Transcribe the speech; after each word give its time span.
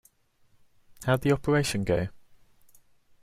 How'd 1.05 1.21
the 1.21 1.31
operation 1.31 1.83
go? 1.83 2.07